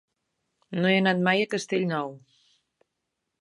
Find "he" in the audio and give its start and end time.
0.93-0.95